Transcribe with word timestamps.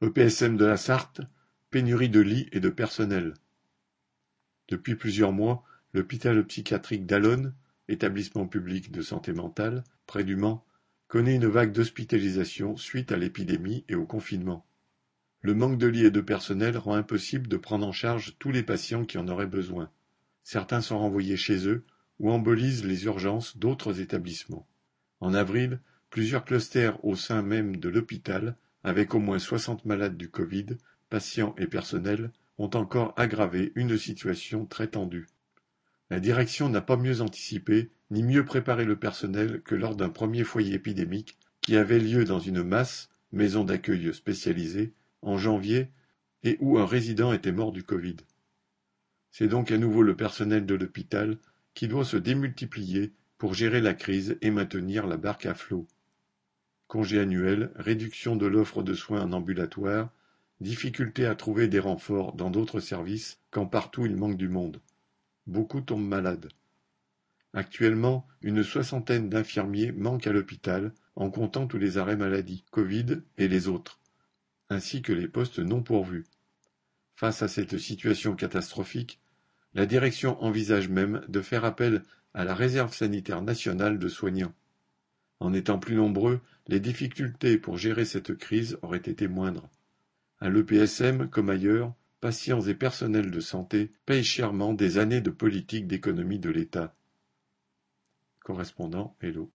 EPSM 0.00 0.56
de 0.56 0.64
la 0.64 0.76
Sarthe, 0.76 1.22
pénurie 1.70 2.08
de 2.08 2.20
lits 2.20 2.48
et 2.52 2.60
de 2.60 2.68
personnel. 2.68 3.34
Depuis 4.68 4.94
plusieurs 4.94 5.32
mois, 5.32 5.64
l'hôpital 5.92 6.46
psychiatrique 6.46 7.04
d'Allonne, 7.04 7.52
établissement 7.88 8.46
public 8.46 8.92
de 8.92 9.02
santé 9.02 9.32
mentale, 9.32 9.82
près 10.06 10.22
du 10.22 10.36
Mans, 10.36 10.64
connaît 11.08 11.34
une 11.34 11.48
vague 11.48 11.72
d'hospitalisation 11.72 12.76
suite 12.76 13.10
à 13.10 13.16
l'épidémie 13.16 13.84
et 13.88 13.96
au 13.96 14.06
confinement. 14.06 14.64
Le 15.40 15.54
manque 15.54 15.78
de 15.78 15.88
lits 15.88 16.04
et 16.04 16.12
de 16.12 16.20
personnel 16.20 16.78
rend 16.78 16.94
impossible 16.94 17.48
de 17.48 17.56
prendre 17.56 17.84
en 17.84 17.92
charge 17.92 18.36
tous 18.38 18.52
les 18.52 18.62
patients 18.62 19.04
qui 19.04 19.18
en 19.18 19.26
auraient 19.26 19.46
besoin. 19.48 19.90
Certains 20.44 20.80
sont 20.80 21.00
renvoyés 21.00 21.36
chez 21.36 21.66
eux 21.66 21.84
ou 22.20 22.30
embolisent 22.30 22.84
les 22.84 23.06
urgences 23.06 23.56
d'autres 23.56 24.00
établissements. 24.00 24.68
En 25.18 25.34
avril, 25.34 25.80
plusieurs 26.08 26.44
clusters 26.44 27.04
au 27.04 27.16
sein 27.16 27.42
même 27.42 27.78
de 27.78 27.88
l'hôpital 27.88 28.56
avec 28.88 29.14
au 29.14 29.18
moins 29.18 29.38
soixante 29.38 29.84
malades 29.84 30.16
du 30.16 30.30
Covid, 30.30 30.66
patients 31.10 31.54
et 31.58 31.66
personnel, 31.66 32.30
ont 32.58 32.70
encore 32.74 33.14
aggravé 33.16 33.72
une 33.76 33.96
situation 33.96 34.66
très 34.66 34.88
tendue. 34.88 35.28
La 36.10 36.20
direction 36.20 36.68
n'a 36.68 36.80
pas 36.80 36.96
mieux 36.96 37.20
anticipé 37.20 37.90
ni 38.10 38.22
mieux 38.22 38.44
préparé 38.44 38.84
le 38.84 38.96
personnel 38.96 39.60
que 39.62 39.74
lors 39.74 39.94
d'un 39.94 40.08
premier 40.08 40.42
foyer 40.42 40.74
épidémique 40.74 41.36
qui 41.60 41.76
avait 41.76 41.98
lieu 41.98 42.24
dans 42.24 42.40
une 42.40 42.62
masse, 42.62 43.10
maison 43.30 43.62
d'accueil 43.62 44.12
spécialisée, 44.14 44.94
en 45.20 45.36
janvier 45.36 45.90
et 46.42 46.56
où 46.60 46.78
un 46.78 46.86
résident 46.86 47.32
était 47.32 47.52
mort 47.52 47.72
du 47.72 47.82
Covid. 47.82 48.16
C'est 49.30 49.48
donc 49.48 49.70
à 49.70 49.76
nouveau 49.76 50.02
le 50.02 50.16
personnel 50.16 50.64
de 50.64 50.74
l'hôpital 50.74 51.36
qui 51.74 51.88
doit 51.88 52.04
se 52.04 52.16
démultiplier 52.16 53.12
pour 53.36 53.54
gérer 53.54 53.80
la 53.80 53.94
crise 53.94 54.38
et 54.40 54.50
maintenir 54.50 55.06
la 55.06 55.16
barque 55.16 55.46
à 55.46 55.54
flot. 55.54 55.86
Congés 56.88 57.20
annuels, 57.20 57.70
réduction 57.76 58.34
de 58.34 58.46
l'offre 58.46 58.82
de 58.82 58.94
soins 58.94 59.20
en 59.20 59.32
ambulatoire, 59.32 60.10
difficulté 60.62 61.26
à 61.26 61.34
trouver 61.34 61.68
des 61.68 61.80
renforts 61.80 62.32
dans 62.32 62.50
d'autres 62.50 62.80
services 62.80 63.38
quand 63.50 63.66
partout 63.66 64.06
il 64.06 64.16
manque 64.16 64.38
du 64.38 64.48
monde. 64.48 64.80
Beaucoup 65.46 65.82
tombent 65.82 66.08
malades. 66.08 66.48
Actuellement, 67.52 68.26
une 68.40 68.62
soixantaine 68.62 69.28
d'infirmiers 69.28 69.92
manquent 69.92 70.26
à 70.26 70.32
l'hôpital 70.32 70.92
en 71.14 71.30
comptant 71.30 71.66
tous 71.66 71.78
les 71.78 71.98
arrêts 71.98 72.16
maladie, 72.16 72.64
Covid 72.70 73.20
et 73.36 73.48
les 73.48 73.68
autres, 73.68 74.00
ainsi 74.70 75.02
que 75.02 75.12
les 75.12 75.28
postes 75.28 75.58
non 75.58 75.82
pourvus. 75.82 76.24
Face 77.16 77.42
à 77.42 77.48
cette 77.48 77.76
situation 77.76 78.34
catastrophique, 78.34 79.20
la 79.74 79.84
direction 79.84 80.42
envisage 80.42 80.88
même 80.88 81.22
de 81.28 81.42
faire 81.42 81.66
appel 81.66 82.02
à 82.32 82.44
la 82.44 82.54
réserve 82.54 82.94
sanitaire 82.94 83.42
nationale 83.42 83.98
de 83.98 84.08
soignants. 84.08 84.54
En 85.40 85.52
étant 85.52 85.78
plus 85.78 85.94
nombreux, 85.94 86.40
les 86.66 86.80
difficultés 86.80 87.58
pour 87.58 87.78
gérer 87.78 88.04
cette 88.04 88.34
crise 88.34 88.78
auraient 88.82 88.98
été 88.98 89.28
moindres. 89.28 89.68
À 90.40 90.48
l'EPSM, 90.48 91.28
comme 91.28 91.50
ailleurs, 91.50 91.94
patients 92.20 92.60
et 92.62 92.74
personnels 92.74 93.30
de 93.30 93.40
santé 93.40 93.92
payent 94.06 94.24
chèrement 94.24 94.72
des 94.74 94.98
années 94.98 95.20
de 95.20 95.30
politique 95.30 95.86
d'économie 95.86 96.40
de 96.40 96.50
l'État. 96.50 96.94
Correspondant 98.40 99.16
Hello. 99.20 99.46